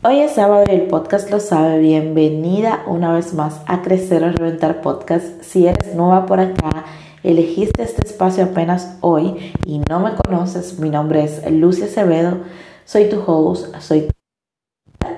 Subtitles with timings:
[0.00, 1.80] Hoy es sábado y el podcast lo sabe.
[1.80, 5.42] Bienvenida una vez más a Crecer o Reventar Podcast.
[5.42, 6.84] Si eres nueva por acá,
[7.24, 12.42] elegiste este espacio apenas hoy y no me conoces, mi nombre es Lucia Acevedo.
[12.84, 14.12] Soy tu host, soy tu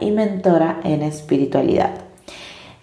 [0.00, 1.90] y mentora en espiritualidad.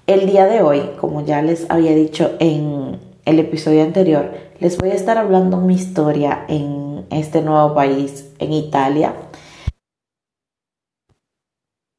[0.05, 4.91] El día de hoy, como ya les había dicho en el episodio anterior, les voy
[4.91, 9.15] a estar hablando mi historia en este nuevo país, en Italia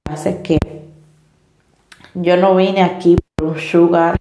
[0.09, 0.59] hace que
[2.15, 4.17] yo no vine aquí por un sugar,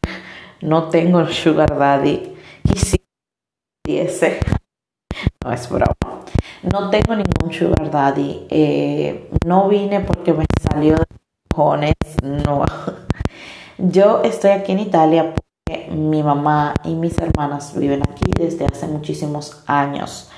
[0.61, 2.35] no tengo un sugar daddy.
[2.63, 2.97] Y si
[3.87, 4.39] ese,
[5.43, 6.23] no es broma.
[6.63, 8.47] No tengo ningún sugar daddy.
[8.49, 11.05] Eh, no vine porque me salió de
[11.49, 11.95] cojones.
[12.23, 12.65] No.
[13.77, 18.87] Yo estoy aquí en Italia porque mi mamá y mis hermanas viven aquí desde hace
[18.87, 20.29] muchísimos años.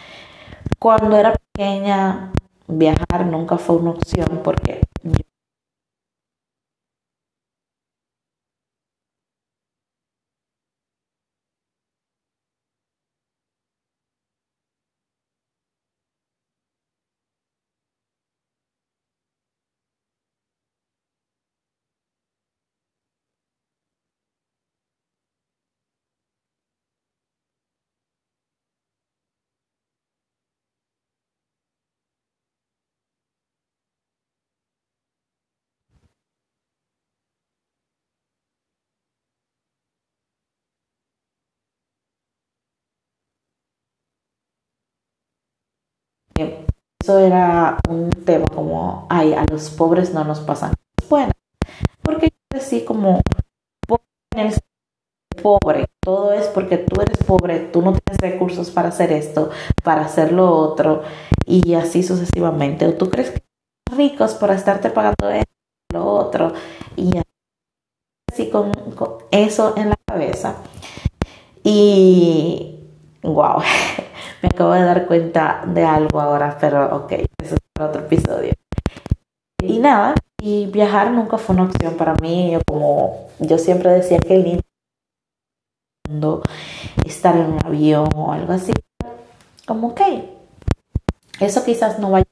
[0.78, 2.32] Cuando era pequeña,
[2.68, 5.29] viajar nunca fue una opción porque yo
[47.10, 50.74] eso era un tema como, ay, a los pobres no nos pasan
[51.10, 51.32] bueno,
[52.04, 53.22] porque yo crecí como
[55.42, 59.50] pobre, todo es porque tú eres pobre, tú no tienes recursos para hacer esto,
[59.84, 61.02] para hacer lo otro,
[61.48, 62.86] y así sucesivamente.
[62.86, 63.42] O tú crees que
[63.92, 65.52] ricos por estarte pagando esto,
[65.92, 66.54] lo otro,
[66.96, 67.10] y
[68.32, 68.72] así con
[69.32, 70.58] eso en la cabeza.
[71.64, 72.82] Y
[73.24, 73.64] wow,
[74.42, 77.12] me acabo de dar cuenta de algo ahora, pero ok,
[77.44, 78.54] eso es para otro episodio.
[79.62, 84.36] Y nada, y viajar nunca fue una opción para mí, como yo siempre decía que
[84.36, 84.62] el
[86.08, 86.42] mundo,
[87.06, 88.72] estar en un avión o algo así,
[89.66, 90.02] como ok,
[91.40, 92.26] eso quizás no vaya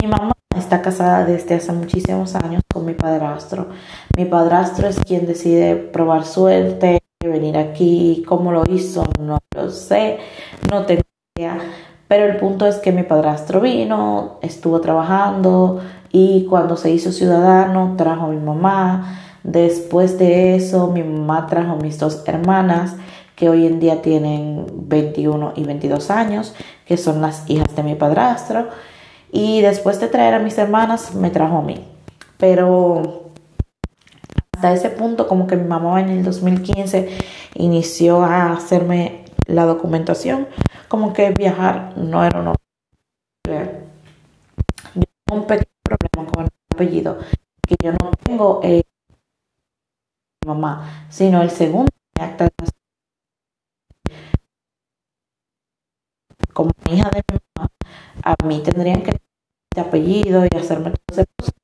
[0.00, 3.68] Mi mamá está casada desde hace muchísimos años con mi padrastro.
[4.16, 10.18] Mi padrastro es quien decide probar suerte, venir aquí, cómo lo hizo, no lo sé,
[10.70, 11.02] no tengo
[11.36, 11.58] idea.
[12.08, 15.80] Pero el punto es que mi padrastro vino, estuvo trabajando
[16.12, 19.20] y cuando se hizo ciudadano trajo a mi mamá.
[19.42, 22.96] Después de eso mi mamá trajo a mis dos hermanas
[23.34, 26.54] que hoy en día tienen 21 y 22 años,
[26.86, 28.68] que son las hijas de mi padrastro.
[29.32, 31.84] Y después de traer a mis hermanas me trajo a mí.
[32.38, 33.25] Pero
[34.66, 37.08] hasta ese punto, como que mi mamá en el 2015
[37.54, 40.48] inició a hacerme la documentación,
[40.88, 42.52] como que viajar no era una
[44.94, 47.18] Yo tengo un pequeño problema con el apellido,
[47.66, 48.82] que yo no tengo eh,
[50.44, 52.50] mi mamá, sino el segundo acta de
[56.52, 57.70] como hija de mi mamá,
[58.22, 61.55] a mí tendrían que este apellido y hacerme todo ese proceso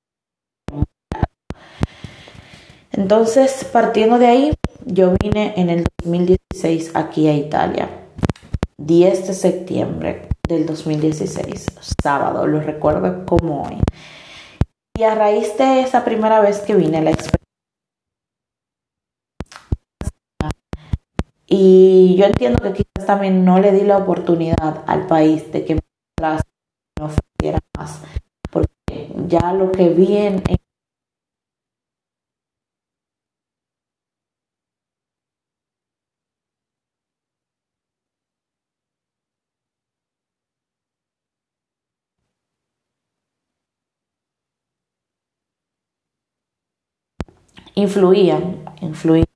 [2.92, 4.54] entonces, partiendo de ahí,
[4.84, 7.88] yo vine en el 2016 aquí a Italia.
[8.78, 11.66] 10 de septiembre del 2016,
[12.02, 13.78] sábado, lo recuerdo como hoy.
[14.98, 17.42] Y a raíz de esa primera vez que vine, la experiencia
[21.54, 25.74] Y yo entiendo que quizás también no le di la oportunidad al país de que
[25.74, 25.80] me
[26.98, 28.00] ofreciera más,
[28.50, 30.42] porque ya lo que vi en,
[47.82, 49.26] influían, influían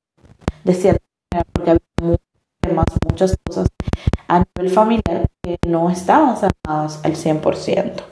[0.64, 3.68] de cierta manera porque había muchas, muchas cosas
[4.28, 8.02] a nivel familiar que no estaban sanadas al 100%.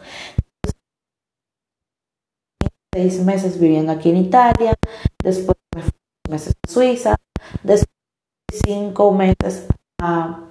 [2.95, 4.75] seis meses viviendo aquí en Italia,
[5.21, 5.91] después me fui
[6.31, 7.17] meses a Suiza,
[7.65, 7.91] después
[8.65, 9.67] cinco meses
[10.01, 10.45] a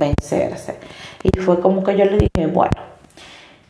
[0.00, 0.78] vencerse.
[1.22, 2.80] Y fue como que yo le dije, bueno,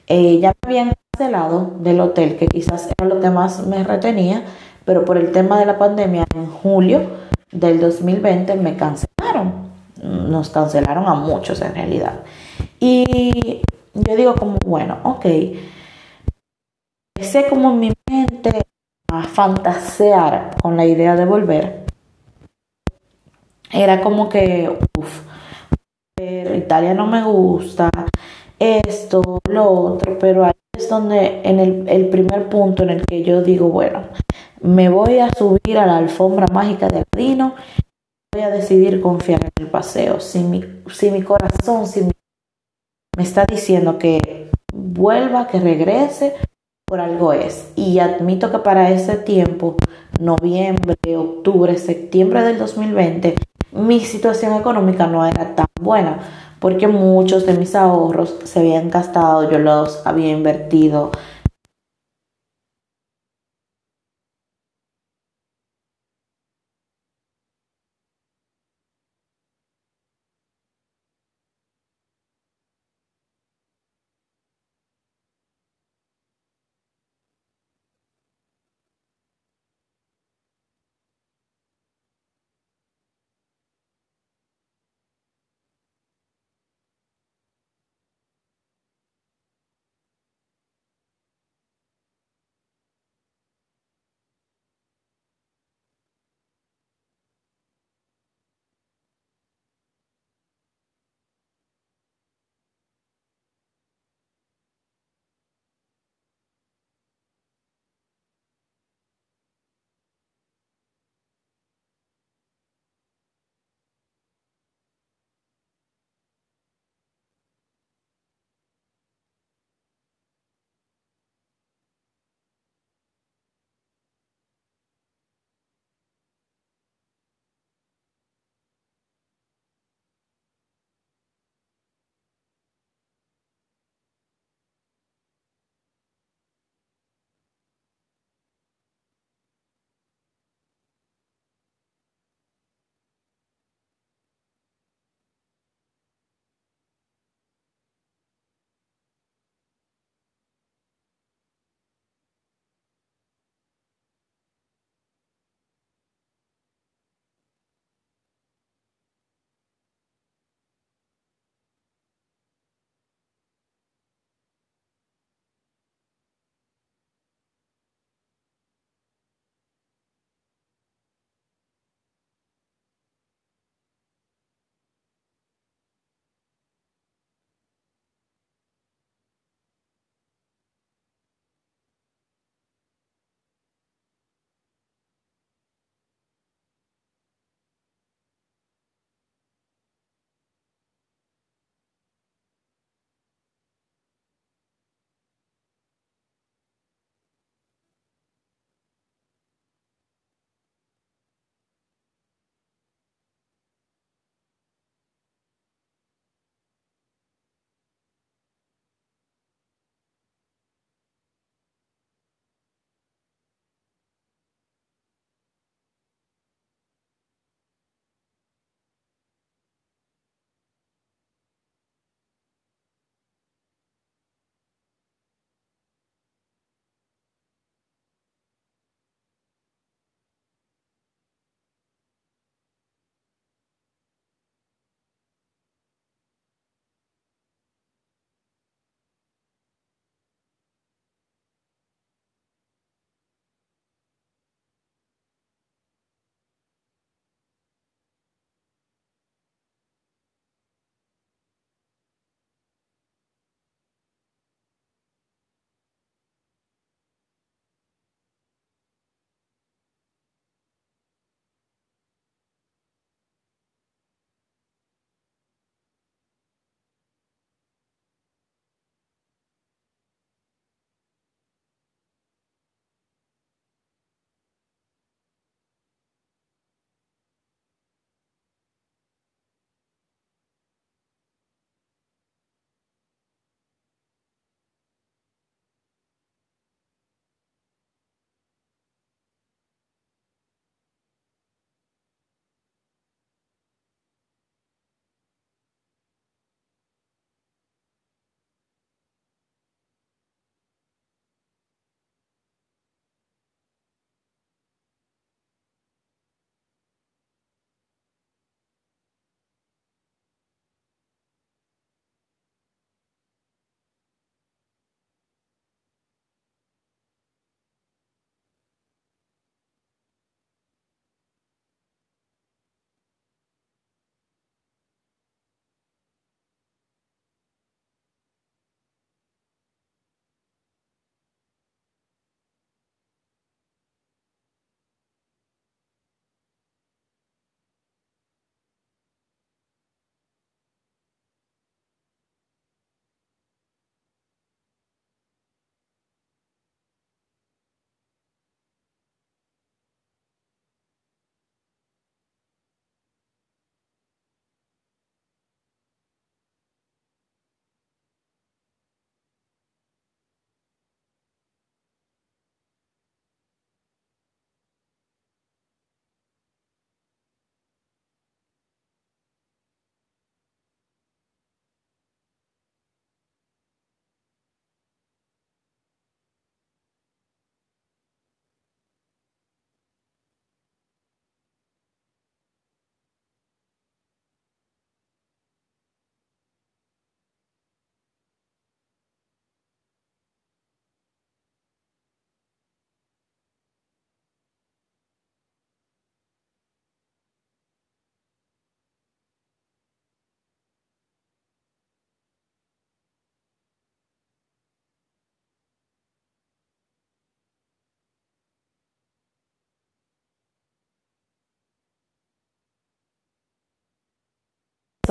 [0.06, 4.44] eh, ya me habían cancelado del hotel, que quizás era lo que más me retenía,
[4.86, 7.10] pero por el tema de la pandemia en julio
[7.52, 9.70] del 2020 me cancelaron.
[10.02, 12.20] Nos cancelaron a muchos en realidad.
[12.78, 13.60] Y
[13.92, 15.26] yo digo como, bueno, ok,
[17.20, 18.62] sé como en mi mente
[19.12, 21.84] a fantasear con la idea de volver.
[23.70, 25.29] Era como que, uff,
[26.60, 27.90] Italia no me gusta,
[28.60, 31.58] esto, lo otro, pero ahí es donde en
[31.88, 34.02] el, primer punto en el que yo digo, bueno,
[34.60, 37.54] me voy a subir a la alfombra mágica de Aladino,
[38.32, 40.20] voy a decidir confiar en el paseo.
[40.20, 40.62] Si mi,
[41.10, 46.34] mi corazón si me está diciendo que vuelva, que regrese,
[46.86, 47.72] por algo es.
[47.76, 49.76] Y admito que para ese tiempo,
[50.20, 53.36] noviembre, octubre, septiembre del 2020,
[53.72, 56.18] mi situación económica no era tan buena
[56.60, 61.10] porque muchos de mis ahorros se habían gastado, yo los había invertido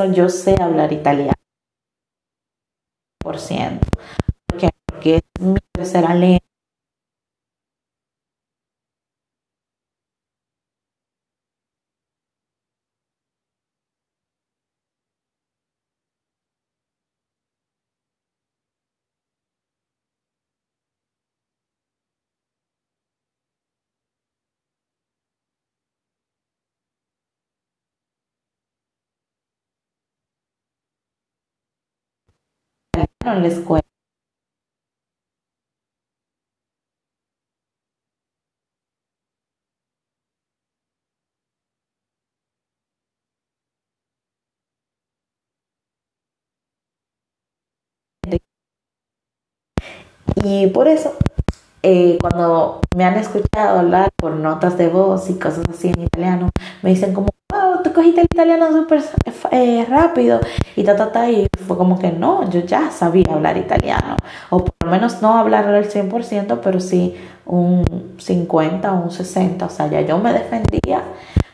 [0.05, 1.33] yo sé hablar italiano.
[3.21, 3.87] Por ciento.
[4.85, 6.48] Porque es mi tercera lengua
[33.33, 33.83] en la escuela.
[50.43, 51.15] Y por eso,
[51.83, 56.51] eh, cuando me han escuchado hablar por notas de voz y cosas así en italiano,
[56.83, 57.29] me dicen como,
[57.83, 59.03] tú cogiste el italiano súper
[59.51, 60.39] eh, rápido
[60.75, 64.17] y ta, ta, ta, y fue como que no, yo ya sabía hablar italiano,
[64.49, 69.65] o por lo menos no hablarlo al 100%, pero sí un 50 o un 60,
[69.65, 71.03] o sea, ya yo me defendía,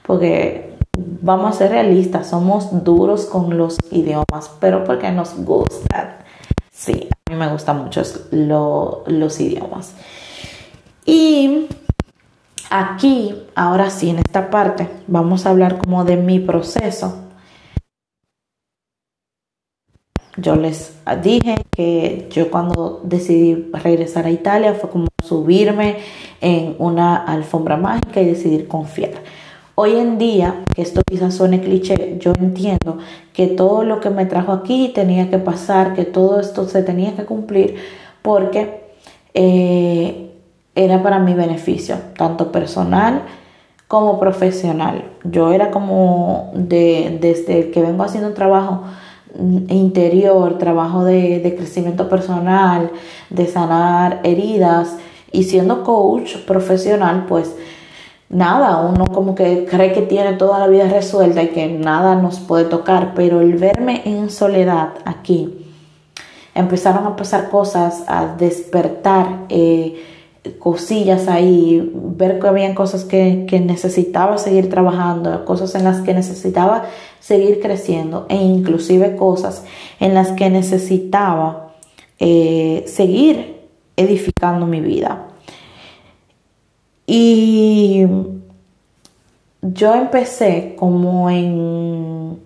[0.06, 6.18] porque vamos a ser realistas, somos duros con los idiomas, pero porque nos gustan.
[6.72, 9.94] Sí, a mí me gustan mucho los idiomas.
[11.06, 11.68] Y
[12.80, 17.22] aquí, ahora sí, en esta parte, vamos a hablar como de mi proceso.
[20.38, 25.98] Yo les dije que yo cuando decidí regresar a Italia fue como subirme
[26.42, 29.14] en una alfombra mágica y decidir confiar.
[29.76, 32.98] Hoy en día, que esto quizás suene cliché, yo entiendo
[33.34, 37.16] que todo lo que me trajo aquí tenía que pasar, que todo esto se tenía
[37.16, 37.76] que cumplir,
[38.22, 38.94] porque
[39.34, 40.35] eh,
[40.76, 43.24] era para mi beneficio, tanto personal
[43.88, 45.06] como profesional.
[45.24, 48.84] Yo era como de, desde que vengo haciendo un trabajo
[49.70, 52.92] interior, trabajo de, de crecimiento personal,
[53.30, 54.96] de sanar heridas
[55.32, 57.56] y siendo coach profesional, pues
[58.30, 62.40] nada, uno como que cree que tiene toda la vida resuelta y que nada nos
[62.40, 65.66] puede tocar, pero el verme en soledad aquí,
[66.54, 70.02] empezaron a pasar cosas, a despertar eh,
[70.60, 76.86] cosillas ahí, ver que habían cosas que, necesitaba seguir trabajando, cosas en las que necesitaba
[77.20, 79.64] seguir creciendo e inclusive cosas
[80.00, 81.74] en las que necesitaba
[82.20, 83.62] eh, seguir
[83.96, 85.28] edificando mi vida.
[87.08, 88.06] Y
[89.62, 92.40] yo empecé como en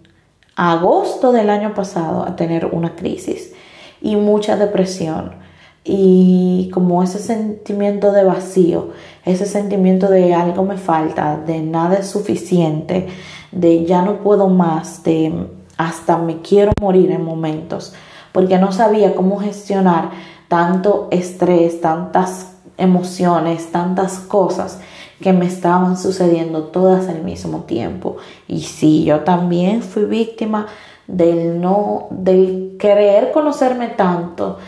[0.55, 3.53] agosto del año pasado a tener una crisis
[4.01, 5.48] y mucha depresión
[5.91, 8.89] y como ese sentimiento de vacío,
[9.25, 13.07] ese sentimiento de algo me falta, de nada es suficiente,
[13.51, 17.93] de ya no puedo más, de hasta me quiero morir en momentos,
[18.31, 20.11] porque no sabía cómo gestionar
[20.47, 24.79] tanto estrés, tantas emociones, tantas cosas
[25.19, 28.17] que me estaban sucediendo todas al mismo tiempo.
[28.47, 30.67] Y sí, yo también fui víctima
[31.07, 34.59] del no, del querer conocerme tanto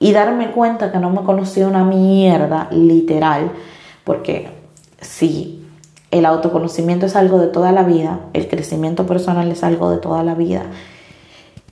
[0.00, 3.52] y darme cuenta que no me conocía una mierda, literal,
[4.02, 4.50] porque
[5.00, 5.64] sí,
[6.10, 10.24] el autoconocimiento es algo de toda la vida, el crecimiento personal es algo de toda
[10.24, 10.64] la vida.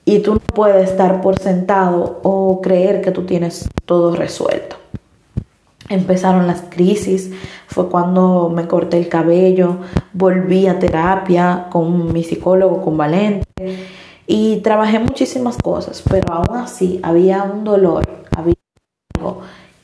[0.05, 4.77] Y tú no puedes estar por sentado o creer que tú tienes todo resuelto
[5.89, 7.31] empezaron las crisis,
[7.67, 9.77] fue cuando me corté el cabello,
[10.13, 13.47] volví a terapia con mi psicólogo, con Valente,
[14.27, 18.07] y trabajé muchísimas cosas, pero aún así había un dolor,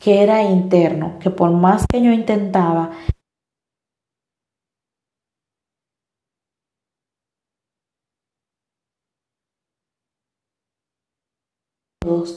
[0.05, 2.91] que era interno, que por más que yo intentaba,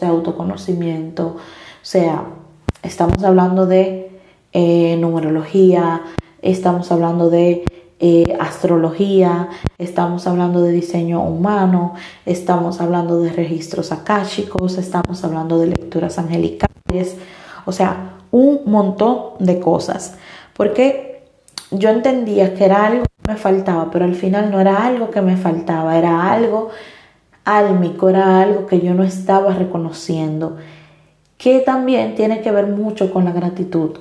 [0.00, 1.38] de autoconocimiento, o
[1.82, 2.24] sea,
[2.82, 4.08] Estamos hablando de
[4.52, 6.02] eh, numerología,
[6.42, 7.64] estamos hablando de
[7.98, 9.48] eh, astrología,
[9.78, 11.94] estamos hablando de diseño humano,
[12.24, 17.16] estamos hablando de registros akáshicos, estamos hablando de lecturas angelicales,
[17.68, 20.16] o sea, un montón de cosas.
[20.56, 21.22] Porque
[21.70, 25.20] yo entendía que era algo que me faltaba, pero al final no era algo que
[25.20, 26.70] me faltaba, era algo
[27.44, 30.56] álmico, era algo que yo no estaba reconociendo
[31.38, 33.96] que también tiene que ver mucho con la gratitud.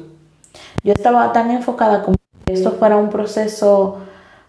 [0.83, 4.00] Yo estaba tan enfocada como que esto fuera un proceso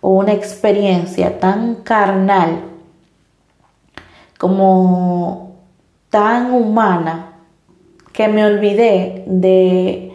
[0.01, 2.62] o una experiencia tan carnal,
[4.38, 5.57] como
[6.09, 7.28] tan humana,
[8.19, 10.11] que me olvidé de,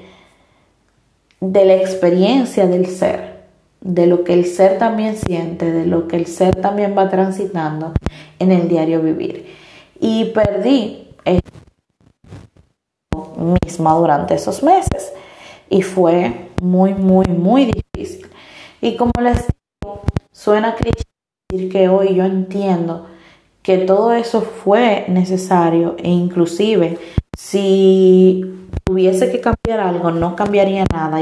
[1.39, 3.46] de la experiencia del ser,
[3.80, 7.94] de lo que el ser también siente, de lo que el ser también va transitando
[8.39, 9.56] en el diario vivir.
[10.02, 11.08] Y perdí
[13.38, 15.13] misma durante esos meses
[15.70, 18.28] y fue muy, muy, muy difícil.
[18.82, 20.02] Y como les digo,
[20.34, 21.04] suena cliché
[21.50, 23.08] decir que hoy yo entiendo
[23.62, 26.98] que todo eso fue necesario e inclusive
[27.38, 28.43] si
[28.84, 31.22] tuviese que cambiar algo no cambiaría nada